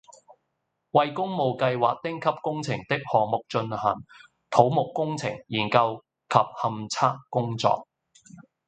[0.93, 3.95] 為工務計劃丁級工程的項目進行
[4.49, 7.87] 土木工程、研究及勘測工作